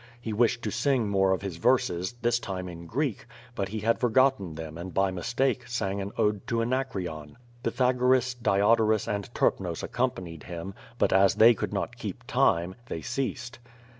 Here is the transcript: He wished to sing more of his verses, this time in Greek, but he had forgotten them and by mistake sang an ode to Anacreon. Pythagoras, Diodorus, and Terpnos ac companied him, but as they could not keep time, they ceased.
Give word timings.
He 0.19 0.33
wished 0.33 0.63
to 0.63 0.71
sing 0.71 1.07
more 1.09 1.31
of 1.31 1.43
his 1.43 1.57
verses, 1.57 2.13
this 2.23 2.39
time 2.39 2.67
in 2.67 2.87
Greek, 2.87 3.27
but 3.53 3.67
he 3.69 3.81
had 3.81 3.99
forgotten 3.99 4.55
them 4.55 4.75
and 4.75 4.91
by 4.91 5.11
mistake 5.11 5.67
sang 5.67 6.01
an 6.01 6.11
ode 6.17 6.47
to 6.47 6.63
Anacreon. 6.63 7.37
Pythagoras, 7.61 8.33
Diodorus, 8.33 9.07
and 9.07 9.31
Terpnos 9.35 9.83
ac 9.83 9.91
companied 9.91 10.41
him, 10.41 10.73
but 10.97 11.13
as 11.13 11.35
they 11.35 11.53
could 11.53 11.71
not 11.71 11.97
keep 11.99 12.25
time, 12.25 12.73
they 12.87 13.01
ceased. 13.03 13.59